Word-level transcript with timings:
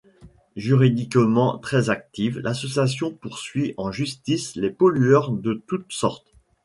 Juridiquement 0.55 1.59
très 1.59 1.91
active, 1.91 2.39
l’association 2.39 3.11
poursuit 3.11 3.75
en 3.77 3.91
justice 3.91 4.55
les 4.55 4.71
pollueurs 4.71 5.29
de 5.29 5.53
toutes 5.67 5.91
sortes. 5.91 6.33